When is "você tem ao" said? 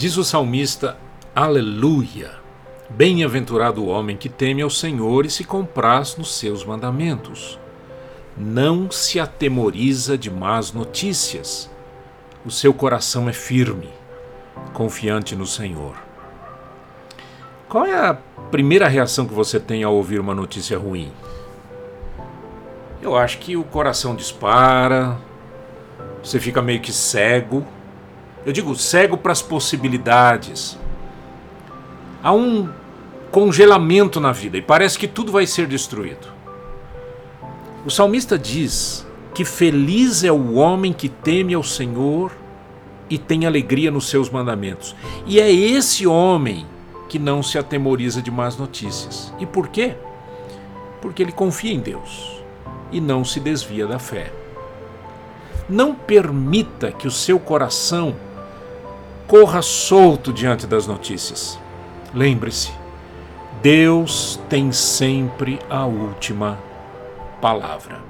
19.34-19.94